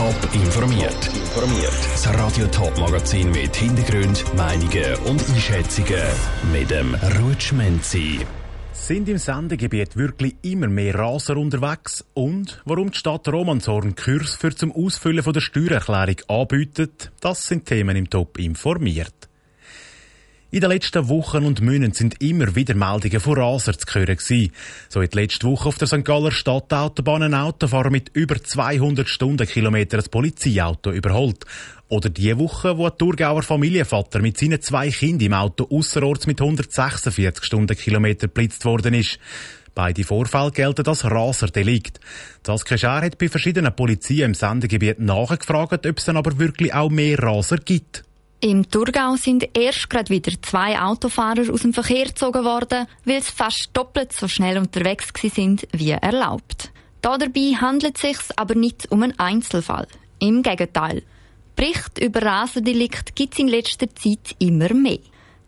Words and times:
Top 0.00 0.16
informiert. 0.32 1.10
Informiert. 1.14 1.78
Das 1.92 2.08
Radio 2.18 2.46
Top 2.46 2.74
Magazin 2.78 3.30
mit 3.32 3.54
Hintergrund, 3.54 4.24
Meinungen 4.34 4.94
und 5.04 5.22
Einschätzungen 5.28 6.00
mit 6.50 6.70
dem 6.70 6.94
Rutschmenzi. 6.94 8.20
Sind 8.72 9.10
im 9.10 9.18
Sendegebiet 9.18 9.96
wirklich 9.96 10.36
immer 10.40 10.68
mehr 10.68 10.94
Raser 10.94 11.36
unterwegs? 11.36 12.02
Und 12.14 12.62
warum 12.64 12.92
die 12.92 12.96
Stadt 12.96 13.28
Romanshorn 13.28 13.94
Kurs 13.94 14.36
für 14.36 14.56
zum 14.56 14.72
Ausfüllen 14.72 15.22
von 15.22 15.34
der 15.34 15.42
Steuererklärung 15.42 16.16
anbietet? 16.28 17.12
Das 17.20 17.46
sind 17.46 17.66
Themen 17.66 17.94
im 17.94 18.08
Top 18.08 18.38
informiert. 18.38 19.29
In 20.52 20.60
den 20.60 20.70
letzten 20.70 21.08
Wochen 21.08 21.44
und 21.44 21.60
Monaten 21.60 21.92
sind 21.92 22.20
immer 22.20 22.56
wieder 22.56 22.74
Meldungen 22.74 23.20
von 23.20 23.38
Raser 23.38 23.78
zu 23.78 23.86
hören 23.94 24.16
gewesen. 24.16 24.50
So 24.88 25.00
hat 25.00 25.14
letzte 25.14 25.46
Woche 25.46 25.68
auf 25.68 25.78
der 25.78 25.86
St. 25.86 26.04
Galler 26.04 26.32
Stadtautobahn 26.32 27.22
ein 27.22 27.34
Autofahrer 27.34 27.90
mit 27.90 28.10
über 28.14 28.42
200 28.42 29.08
Stundenkilometer 29.08 29.98
ein 29.98 30.10
Polizeiauto 30.10 30.90
überholt. 30.90 31.44
Oder 31.88 32.10
die 32.10 32.36
Woche, 32.36 32.76
wo 32.76 32.86
ein 32.86 32.98
Thurgauer 32.98 33.44
Familienvater 33.44 34.18
mit 34.18 34.38
seinen 34.38 34.60
zwei 34.60 34.90
Kindern 34.90 35.26
im 35.26 35.34
Auto 35.34 35.68
ausserorts 35.70 36.26
mit 36.26 36.40
146 36.40 37.44
Stundenkilometer 37.44 38.26
blitzt 38.26 38.64
worden 38.64 38.94
ist. 38.94 39.20
Beide 39.76 40.02
Vorfälle 40.02 40.50
gelten 40.50 40.88
als 40.88 41.04
Raserdelikt. 41.04 42.00
Das 42.42 42.64
Kescher 42.64 43.00
hat 43.00 43.18
bei 43.18 43.28
verschiedenen 43.28 43.76
Polizien 43.76 44.30
im 44.30 44.34
Sendegebiet 44.34 44.98
nachgefragt, 44.98 45.86
ob 45.86 45.98
es 45.98 46.06
dann 46.06 46.16
aber 46.16 46.40
wirklich 46.40 46.74
auch 46.74 46.90
mehr 46.90 47.22
Raser 47.22 47.58
gibt. 47.58 48.02
Im 48.42 48.70
Thurgau 48.70 49.16
sind 49.16 49.50
erst 49.54 49.90
gerade 49.90 50.08
wieder 50.08 50.32
zwei 50.40 50.80
Autofahrer 50.80 51.52
aus 51.52 51.60
dem 51.60 51.74
Verkehr 51.74 52.06
gezogen 52.06 52.42
worden, 52.42 52.86
weil 53.04 53.22
sie 53.22 53.32
fast 53.32 53.68
doppelt 53.74 54.14
so 54.14 54.28
schnell 54.28 54.56
unterwegs 54.56 55.08
sind 55.22 55.68
wie 55.72 55.90
erlaubt. 55.90 56.70
Dabei 57.02 57.54
handelt 57.60 57.96
es 57.96 58.00
sich 58.00 58.16
aber 58.36 58.54
nicht 58.54 58.90
um 58.90 59.02
einen 59.02 59.18
Einzelfall. 59.18 59.86
Im 60.20 60.42
Gegenteil. 60.42 61.02
Bericht 61.54 61.98
über 61.98 62.22
Rasendelikt 62.22 63.14
gibt 63.14 63.34
es 63.34 63.40
in 63.40 63.48
letzter 63.48 63.94
Zeit 63.94 64.34
immer 64.38 64.72
mehr. 64.72 65.00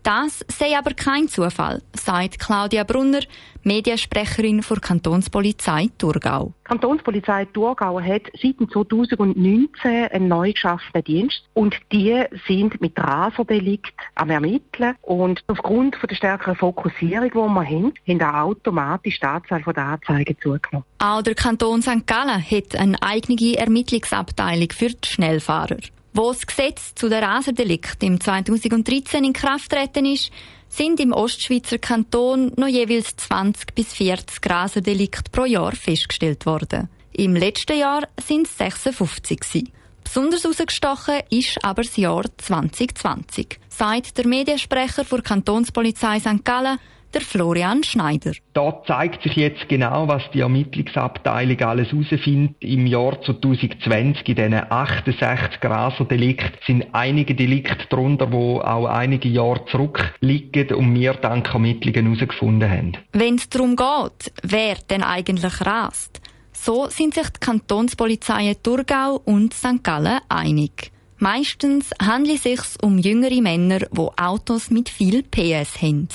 Das 0.02 0.44
sei 0.48 0.76
aber 0.76 0.94
kein 0.94 1.28
Zufall, 1.28 1.80
sagt 1.92 2.40
Claudia 2.40 2.82
Brunner, 2.82 3.20
Mediensprecherin 3.62 4.60
der 4.68 4.80
Kantonspolizei 4.80 5.90
Thurgau. 5.96 6.52
Die 6.64 6.68
Kantonspolizei 6.68 7.44
Thurgau 7.44 8.00
hat 8.00 8.22
seit 8.42 8.56
2019 8.72 10.08
einen 10.08 10.26
neu 10.26 10.52
geschaffenen 10.52 11.04
Dienst 11.04 11.44
und 11.54 11.76
die 11.92 12.20
sind 12.48 12.80
mit 12.80 12.98
Raserdelikt 12.98 13.94
am 14.16 14.30
Ermitteln 14.30 14.96
und 15.02 15.44
aufgrund 15.46 15.94
von 15.94 16.08
der 16.08 16.16
stärkeren 16.16 16.56
Fokussierung, 16.56 17.30
die 17.30 17.34
wir 17.34 17.64
haben, 17.64 17.92
haben 18.08 18.22
auch 18.22 18.50
automatisch 18.50 19.20
die 19.20 19.26
Anzahl 19.26 19.62
der 19.62 19.84
Anzeigen 19.84 20.36
zugenommen. 20.42 20.84
Auch 20.98 21.22
der 21.22 21.36
Kanton 21.36 21.80
St. 21.80 22.06
Gallen 22.08 22.42
hat 22.42 22.74
eine 22.74 23.00
eigene 23.00 23.56
Ermittlungsabteilung 23.56 24.70
für 24.72 24.88
die 24.88 25.08
Schnellfahrer. 25.08 25.78
Wo 26.14 26.30
das 26.30 26.46
Gesetz 26.46 26.94
zu 26.94 27.08
der 27.08 27.22
Raserdelikt 27.22 28.02
im 28.02 28.20
2013 28.20 29.24
in 29.24 29.32
Kraft 29.32 29.70
treten 29.70 30.04
ist, 30.04 30.30
sind 30.68 31.00
im 31.00 31.12
Ostschweizer 31.12 31.78
Kanton 31.78 32.52
noch 32.56 32.68
jeweils 32.68 33.16
20 33.16 33.74
bis 33.74 33.94
40 33.94 34.38
Raserdelikt 34.48 35.32
pro 35.32 35.46
Jahr 35.46 35.72
festgestellt 35.72 36.44
worden. 36.44 36.90
Im 37.12 37.34
letzten 37.34 37.78
Jahr 37.78 38.08
sind 38.20 38.46
es 38.46 38.58
56 38.58 39.40
gewesen. 39.40 39.72
Besonders 40.04 40.44
herausgestochen 40.44 41.20
ist 41.30 41.64
aber 41.64 41.82
das 41.82 41.96
Jahr 41.96 42.24
2020, 42.36 43.58
sagt 43.68 44.18
der 44.18 44.26
Mediensprecher 44.26 45.04
der 45.04 45.22
Kantonspolizei 45.22 46.20
St. 46.20 46.44
Gallen, 46.44 46.78
der 47.14 47.20
Florian 47.20 47.82
Schneider. 47.82 48.32
Da 48.52 48.82
zeigt 48.86 49.22
sich 49.22 49.36
jetzt 49.36 49.68
genau, 49.68 50.08
was 50.08 50.22
die 50.32 50.40
Ermittlungsabteilung 50.40 51.60
alles 51.60 51.90
herausfindet. 51.92 52.56
Im 52.60 52.86
Jahr 52.86 53.20
2020, 53.22 54.28
in 54.28 54.34
diesen 54.34 54.54
68 54.54 55.62
Raserdelikten, 55.62 56.58
sind 56.66 56.86
einige 56.92 57.34
Delikte 57.34 57.86
darunter, 57.88 58.32
wo 58.32 58.60
auch 58.60 58.86
einige 58.86 59.28
Jahre 59.28 59.64
zurückliegen 59.66 60.74
und 60.74 60.94
wir 60.94 61.14
dank 61.14 61.52
Ermittlungen 61.52 62.14
herausgefunden 62.14 62.70
haben. 62.70 62.92
Wenn 63.12 63.36
es 63.36 63.48
darum 63.48 63.76
geht, 63.76 64.32
wer 64.42 64.76
denn 64.88 65.02
eigentlich 65.02 65.60
rast, 65.66 66.20
so 66.52 66.88
sind 66.88 67.14
sich 67.14 67.28
die 67.28 67.40
Kantonspolizeien 67.40 68.56
Thurgau 68.62 69.20
und 69.24 69.54
St. 69.54 69.82
Gallen 69.82 70.20
einig. 70.28 70.92
Meistens 71.18 71.90
handelt 72.00 72.36
es 72.36 72.42
sich 72.42 72.60
um 72.82 72.98
jüngere 72.98 73.40
Männer, 73.40 73.78
die 73.78 74.08
Autos 74.16 74.70
mit 74.70 74.88
viel 74.88 75.22
PS 75.22 75.80
haben. 75.80 76.08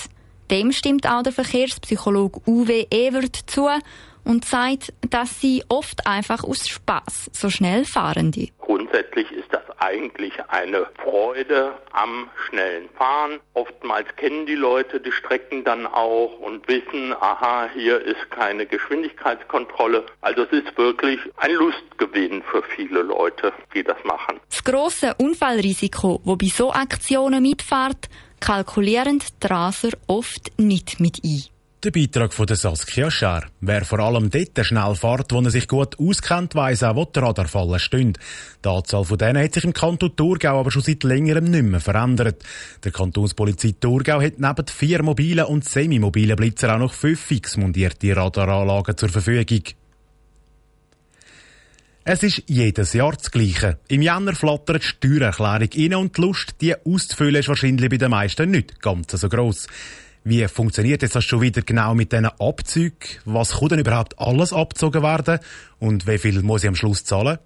Dem 0.50 0.72
stimmt 0.72 1.08
auch 1.08 1.24
der 1.24 1.34
Verkehrspsychologe 1.34 2.42
Uwe 2.46 2.88
Evert 2.90 3.36
zu 3.48 3.68
und 4.24 4.46
sagt, 4.46 4.94
dass 5.10 5.40
sie 5.40 5.64
oft 5.70 6.06
einfach 6.06 6.44
aus 6.44 6.68
Spaß 6.68 7.30
so 7.34 7.50
schnell 7.50 7.86
fahren. 7.86 8.32
Die. 8.32 8.52
Grundsätzlich 8.60 9.32
ist 9.32 9.52
das 9.52 9.64
eigentlich 9.80 10.34
eine 10.50 10.88
Freude 11.02 11.74
am 11.92 12.30
schnellen 12.48 12.90
Fahren. 12.98 13.40
Oftmals 13.54 14.08
kennen 14.18 14.46
die 14.46 14.56
Leute 14.56 15.00
die 15.00 15.12
Strecken 15.12 15.64
dann 15.64 15.86
auch 15.88 16.40
und 16.40 16.68
wissen, 16.68 17.14
aha, 17.14 17.70
hier 17.74 18.02
ist 18.02 18.30
keine 18.32 18.66
Geschwindigkeitskontrolle. 18.66 20.06
Also 20.22 20.44
es 20.44 20.52
ist 20.52 20.78
wirklich 20.78 21.20
ein 21.38 21.54
Lustgewinn 21.54 22.44
für 22.44 22.64
viele 22.76 23.04
Leute, 23.04 23.54
die 23.74 23.84
das 23.84 23.98
machen. 24.04 24.40
Das 24.50 24.64
grosse 24.64 25.16
Unfallrisiko, 25.18 26.22
wo 26.24 26.36
bei 26.36 26.48
so 26.48 26.72
Aktionen 26.72 27.42
mitfährt, 27.44 28.10
kalkulieren 28.40 29.20
die 29.44 29.48
Raser 29.48 29.92
oft 30.08 30.52
nicht 30.58 31.00
mit 31.00 31.22
ein. 31.24 31.44
Der 31.84 31.92
Beitrag 31.92 32.34
von 32.34 32.48
der 32.48 32.56
Saskia 32.56 33.12
Scher. 33.12 33.44
Wer 33.62 33.86
vor 33.86 34.00
allem 34.00 34.32
dort 34.32 34.66
schnell 34.66 34.96
fährt, 34.96 35.32
wo 35.32 35.42
er 35.42 35.52
sich 35.52 35.68
gut 35.68 36.00
auskennt, 36.00 36.56
weiss 36.56 36.82
auch, 36.82 36.96
wo 36.96 37.06
die 37.06 37.20
Radarfallen 37.20 37.80
stehen. 37.80 38.14
Die 38.66 38.68
Anzahl 38.68 39.06
von 39.06 39.18
denen 39.20 39.44
hat 39.44 39.54
sich 39.54 39.64
im 39.64 39.74
Kanton 39.74 40.16
Thurgau 40.16 40.60
aber 40.60 40.72
schon 40.72 40.82
seit 40.82 41.04
längerem 41.04 41.44
nicht 41.44 41.64
mehr 41.64 41.80
verändert. 41.80 42.44
Der 42.84 42.92
Kantonspolizei 42.92 43.76
Thurgau 43.80 44.20
hat 44.20 44.40
neben 44.40 44.68
vier 44.68 45.04
mobilen 45.04 45.46
und 45.46 45.66
semi-mobilen 45.66 46.36
Blitzer 46.36 46.74
auch 46.74 46.80
noch 46.80 46.94
fünf 46.94 47.22
fix 47.22 47.58
montierte 47.58 48.16
Radaranlagen 48.16 48.98
zur 48.98 49.10
Verfügung. 49.10 49.62
Es 52.10 52.24
ist 52.24 52.44
jedes 52.48 52.94
Jahr 52.94 53.12
das 53.12 53.32
Gleiche. 53.32 53.80
Im 53.90 54.02
Januar 54.02 54.34
flattert 54.34 54.82
die 54.82 54.88
Steuererklärung 54.88 55.70
rein 55.76 55.96
und 55.96 56.16
die 56.16 56.22
Lust, 56.22 56.56
die 56.62 56.74
auszufüllen, 56.74 57.36
ist 57.36 57.50
wahrscheinlich 57.50 57.90
bei 57.90 57.98
den 57.98 58.12
meisten 58.12 58.50
nicht 58.50 58.82
ganz 58.82 59.12
so 59.12 59.28
gross. 59.28 59.68
Wie 60.24 60.48
funktioniert 60.48 61.02
jetzt 61.02 61.18
das 61.18 61.26
schon 61.26 61.42
wieder 61.42 61.64
genau 61.64 61.96
mit 61.96 62.14
diesen 62.14 62.28
Abzügen? 62.28 62.96
Was 63.26 63.60
kann 63.60 63.68
denn 63.68 63.80
überhaupt 63.80 64.18
alles 64.20 64.54
abgezogen 64.54 65.04
werden? 65.04 65.40
Und 65.80 66.08
wie 66.08 66.18
viel 66.18 66.42
muss 66.44 66.64
ich 66.64 66.70
am 66.70 66.76
Schluss 66.76 67.04
zahlen? 67.04 67.40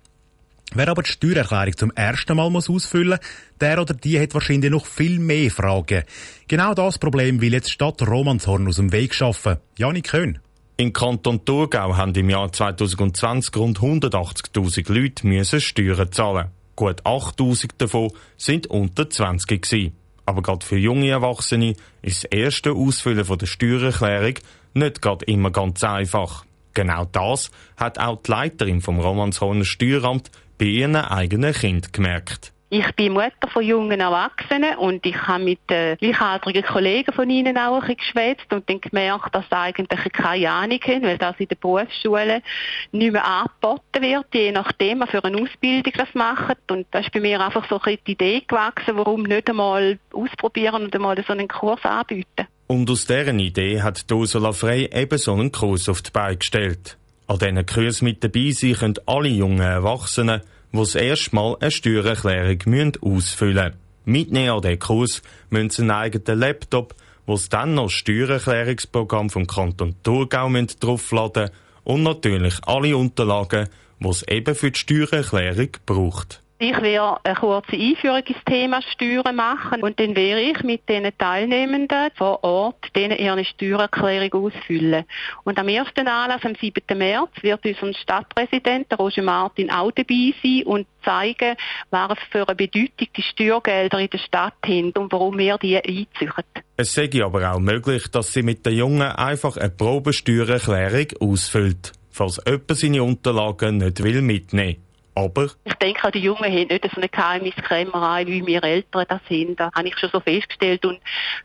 Wer 0.75 0.89
aber 0.89 1.01
die 1.01 1.09
Steuererklärung 1.09 1.75
zum 1.75 1.91
ersten 1.93 2.37
Mal 2.37 2.51
muss 2.51 2.69
ausfüllen 2.69 3.17
der 3.59 3.81
oder 3.81 3.95
die 3.95 4.19
hat 4.19 4.35
wahrscheinlich 4.35 4.69
noch 4.69 4.85
viel 4.85 5.17
mehr 5.17 5.49
Fragen. 5.49 6.03
Genau 6.47 6.75
das 6.75 6.99
Problem 6.99 7.41
will 7.41 7.53
jetzt 7.53 7.71
Stadt 7.71 8.07
Romanshorn 8.07 8.67
aus 8.67 8.75
dem 8.75 8.91
Weg 8.91 9.15
schaffen. 9.15 9.57
Janik 9.79 10.09
Köhn. 10.09 10.37
Im 10.77 10.93
Kanton 10.93 11.45
Thurgau 11.45 11.95
haben 11.95 12.15
im 12.15 12.29
Jahr 12.29 12.51
2020 12.51 13.55
rund 13.55 13.79
180.000 13.79 14.91
Leute 14.91 15.61
Steuern 15.61 16.11
zahlen. 16.11 16.47
Gut 16.75 17.01
8.000 17.03 17.71
davon 17.77 18.11
sind 18.37 18.67
unter 18.67 19.09
20 19.09 19.61
gewesen. 19.61 19.95
Aber 20.25 20.41
gerade 20.41 20.65
für 20.65 20.77
junge 20.77 21.09
Erwachsene 21.09 21.75
ist 22.01 22.23
das 22.23 22.31
erste 22.31 22.71
Ausfüllen 22.71 23.25
der 23.25 23.45
Steuererklärung 23.45 24.35
nicht 24.73 25.01
gerade 25.01 25.25
immer 25.25 25.51
ganz 25.51 25.83
einfach. 25.83 26.45
Genau 26.73 27.05
das 27.05 27.51
hat 27.75 27.99
auch 27.99 28.21
die 28.23 28.31
Leiterin 28.31 28.81
vom 28.81 28.99
Romanshorner 28.99 29.65
Steueramt 29.65 30.31
bei 30.57 30.65
ihren 30.65 30.95
eigenen 30.95 31.53
Kind 31.53 31.91
gemerkt. 31.91 32.53
Ich 32.73 32.89
bin 32.93 33.11
Mutter 33.11 33.49
von 33.51 33.65
jungen 33.65 33.99
Erwachsenen 33.99 34.77
und 34.77 35.05
ich 35.05 35.27
habe 35.27 35.43
mit 35.43 35.59
äh, 35.69 35.97
gleichaltrigen 35.97 36.63
Kollegen 36.63 37.11
von 37.11 37.29
ihnen 37.29 37.57
auch 37.57 37.81
ein 37.81 37.81
bisschen 37.81 37.97
geschwätzt 37.97 38.53
und 38.53 38.69
dann 38.69 38.79
gemerkt, 38.79 39.35
dass 39.35 39.43
sie 39.49 39.57
eigentlich 39.57 40.13
keine 40.13 40.49
Ahnung 40.49 40.79
haben, 40.87 41.01
weil 41.01 41.17
das 41.17 41.35
in 41.37 41.49
der 41.49 41.57
Berufsschule 41.57 42.41
nicht 42.93 43.11
mehr 43.11 43.27
angeboten 43.27 44.01
wird, 44.01 44.27
je 44.33 44.53
nachdem, 44.53 45.01
was 45.01 45.09
für 45.09 45.21
eine 45.21 45.41
Ausbildung 45.41 45.91
das 45.97 46.13
machen. 46.13 46.55
Und 46.69 46.87
da 46.91 46.99
ist 46.99 47.11
bei 47.11 47.19
mir 47.19 47.41
einfach 47.41 47.67
so 47.67 47.77
ein 47.81 47.97
die 48.07 48.13
Idee 48.13 48.41
gewachsen, 48.47 48.95
warum 48.95 49.23
nicht 49.23 49.49
einmal 49.49 49.99
ausprobieren 50.13 50.83
und 50.83 50.95
einmal 50.95 51.21
so 51.27 51.33
einen 51.33 51.49
Kurs 51.49 51.83
anbieten. 51.83 52.47
Und 52.67 52.89
aus 52.89 53.05
dieser 53.05 53.33
Idee 53.33 53.81
hat 53.81 54.09
Ursula 54.09 54.53
Frey 54.53 54.89
eben 54.93 55.17
so 55.17 55.33
einen 55.33 55.51
Kurs 55.51 55.89
auf 55.89 56.01
die 56.01 56.11
Beine 56.11 56.37
gestellt. 56.37 56.97
An 57.27 57.37
diesen 57.37 57.65
Kursen 57.65 58.05
mit 58.05 58.23
dabei 58.23 58.53
können 58.79 58.95
alle 59.07 59.27
jungen 59.27 59.59
Erwachsenen, 59.59 60.39
die 60.71 60.77
das 60.77 60.95
erste 60.95 61.35
Mal 61.35 61.57
eine 61.59 61.71
Steuererklärung 61.71 62.93
ausfüllen 63.01 63.55
müssen. 63.65 63.79
Mitnehmen 64.05 64.49
an 64.49 64.61
diesen 64.61 64.79
Kurs 64.79 65.21
müssen 65.49 65.69
sie 65.69 65.81
einen 65.81 65.91
eigenen 65.91 66.39
Laptop, 66.39 66.95
wo 67.25 67.37
sie 67.37 67.49
dann 67.49 67.75
noch 67.75 67.85
das 67.85 67.93
Steuererklärungsprogramm 67.93 69.29
vom 69.29 69.47
Kanton 69.47 69.95
Thurgau 70.03 70.49
draufladen 70.79 71.49
und 71.83 72.03
natürlich 72.03 72.55
alle 72.65 72.97
Unterlagen, 72.97 73.69
die 73.99 74.07
es 74.07 74.23
eben 74.27 74.55
für 74.55 74.71
die 74.71 74.79
Steuererklärung 74.79 75.69
braucht. 75.85 76.41
Ich 76.63 76.79
werde 76.79 77.17
eine 77.23 77.33
kurze 77.33 77.75
Einführung 77.75 78.21
ins 78.23 78.37
Thema 78.45 78.83
Steuern 78.83 79.35
machen 79.35 79.81
und 79.81 79.99
dann 79.99 80.15
werde 80.15 80.41
ich 80.41 80.61
mit 80.61 80.87
den 80.87 81.11
Teilnehmenden 81.17 82.11
vor 82.13 82.43
Ort 82.43 82.85
denen 82.95 83.17
ihre 83.17 83.43
Steuererklärung 83.43 84.45
ausfüllen. 84.45 85.05
Und 85.43 85.57
am 85.57 85.67
ersten 85.67 86.07
Anlass, 86.07 86.43
am 86.43 86.53
7. 86.53 86.95
März, 86.95 87.31
wird 87.41 87.65
unser 87.65 87.97
Stadtpräsident, 87.97 88.85
Roger 88.99 89.23
Martin, 89.23 89.71
auch 89.71 89.91
dabei 89.91 90.35
sein 90.43 90.61
und 90.67 90.85
zeigen, 91.03 91.55
was 91.89 92.19
für 92.29 92.47
eine 92.47 92.55
Bedeutung 92.55 93.07
die 93.17 93.23
Steuergelder 93.23 93.97
in 93.97 94.11
der 94.11 94.19
Stadt 94.19 94.53
haben 94.63 94.91
und 94.91 95.11
warum 95.11 95.39
wir 95.39 95.57
die 95.57 95.77
einziehen. 95.77 96.31
Es 96.77 96.93
sei 96.93 97.09
aber 97.23 97.53
auch 97.53 97.59
möglich, 97.59 98.03
dass 98.11 98.33
sie 98.33 98.43
mit 98.43 98.67
den 98.67 98.77
Jungen 98.77 99.01
einfach 99.01 99.57
eine 99.57 99.71
Probesteuererklärung 99.71 101.07
ausfüllt, 101.21 101.93
falls 102.11 102.39
jemand 102.45 102.77
seine 102.77 103.01
Unterlagen 103.01 103.77
nicht 103.77 104.03
will 104.03 104.21
mitnehmen 104.21 104.90
aber? 105.25 105.49
Ich 105.63 105.73
denke, 105.75 106.11
die 106.11 106.19
Jungen 106.19 106.43
haben 106.43 106.67
nicht 106.67 106.83
so 106.83 106.97
eine 106.97 107.09
Geheimniskrämerei, 107.09 108.27
wie 108.27 108.45
wir 108.45 108.63
Eltern 108.63 109.05
das 109.07 109.21
sind. 109.27 109.59
Da 109.59 109.71
habe 109.73 109.87
ich 109.87 109.97
schon 109.97 110.09
so 110.11 110.19
festgestellt. 110.19 110.85
Und 110.85 110.99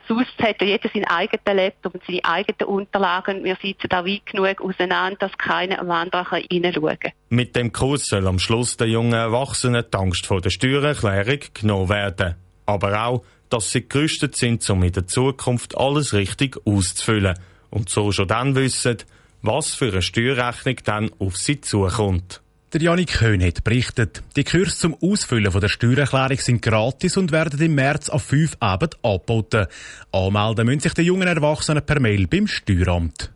sonst 0.09 0.33
hat 0.41 0.61
jeder 0.61 0.89
seinen 0.89 1.05
eigenen 1.05 1.57
Laptop 1.57 1.95
und 1.95 2.03
seine 2.07 2.25
eigenen 2.25 2.69
Unterlagen. 2.69 3.45
Wir 3.45 3.57
sitzen 3.63 3.89
da 3.89 4.05
weit 4.05 4.27
genug 4.27 4.61
auseinander, 4.61 5.17
dass 5.19 5.39
keiner 5.39 5.81
am 5.81 5.91
anderen 5.91 6.27
reinschauen 6.27 6.99
kann. 6.99 7.13
Mit 7.29 7.57
dem 7.57 7.73
Kurs 7.73 8.07
soll 8.07 8.27
am 8.27 8.39
Schluss 8.39 8.77
der 8.77 8.89
jungen 8.89 9.13
Erwachsenen 9.13 9.85
die 9.93 9.97
Angst 9.97 10.27
vor 10.27 10.41
der 10.41 10.51
Steuererklärung 10.51 11.41
genommen 11.55 11.89
werden. 11.89 12.35
Aber 12.67 13.07
auch, 13.07 13.25
dass 13.49 13.71
sie 13.71 13.89
gerüstet 13.89 14.37
sind, 14.37 14.69
um 14.71 14.83
in 14.83 14.93
der 14.93 15.07
Zukunft 15.07 15.77
alles 15.77 16.13
richtig 16.13 16.57
auszufüllen. 16.65 17.39
Und 17.71 17.89
so 17.89 18.11
schon 18.13 18.29
dann 18.29 18.55
wissen, 18.57 18.99
was 19.43 19.75
für 19.75 19.89
eine 19.89 20.03
Steuerrechnung 20.03 20.77
dann 20.85 21.11
auf 21.19 21.37
sie 21.37 21.61
zukommt. 21.61 22.41
Der 22.73 22.83
Janik 22.83 23.13
Köhn 23.13 23.43
hat 23.43 23.63
berichtet, 23.63 24.25
die 24.35 24.43
Kurse 24.43 24.77
zum 24.77 24.97
Ausfüllen 25.01 25.53
der 25.53 25.69
Steuererklärung 25.69 26.39
sind 26.39 26.63
gratis 26.63 27.17
und 27.17 27.31
werden 27.31 27.61
im 27.61 27.77
März 27.77 28.09
auf 28.09 28.25
fünf 28.25 28.57
Abend 28.59 28.97
angeboten. 29.05 29.67
Anmelden 30.11 30.67
müssen 30.67 30.81
sich 30.81 30.95
die 30.95 31.03
jungen 31.03 31.29
Erwachsenen 31.29 31.87
per 31.87 32.01
Mail 32.01 32.27
beim 32.27 32.49
Steueramt. 32.49 33.31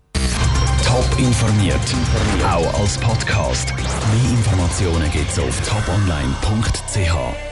Top 0.85 1.19
informiert, 1.19 1.77
auch 2.45 2.81
als 2.81 2.99
Podcast. 2.99 3.73
Mehr 3.73 4.33
Informationen 4.33 5.11
gibt's 5.13 5.39
auf 5.39 5.61
toponline.ch. 5.69 7.50